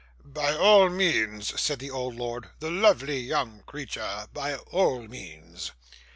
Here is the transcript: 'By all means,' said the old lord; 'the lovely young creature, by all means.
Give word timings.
'By 0.25 0.55
all 0.55 0.89
means,' 0.89 1.61
said 1.61 1.77
the 1.77 1.91
old 1.91 2.15
lord; 2.15 2.49
'the 2.59 2.71
lovely 2.71 3.19
young 3.19 3.61
creature, 3.67 4.27
by 4.33 4.55
all 4.55 5.07
means. 5.07 5.73